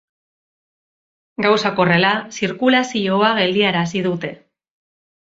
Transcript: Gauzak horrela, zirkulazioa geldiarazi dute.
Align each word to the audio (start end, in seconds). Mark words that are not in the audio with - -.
Gauzak 1.45 1.81
horrela, 1.83 2.13
zirkulazioa 2.37 3.29
geldiarazi 3.41 4.03
dute. 4.07 4.33